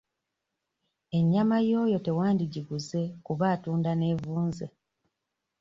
Ennyama 1.17 1.57
y'oyo 1.69 1.97
tewandigiguze 2.05 3.01
kuba 3.25 3.45
atunda 3.55 3.91
n'evunze. 3.95 4.65